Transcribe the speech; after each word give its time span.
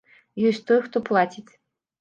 Ёсць 0.51 0.63
той, 0.71 0.79
хто 0.87 1.05
плаціць. 1.13 1.49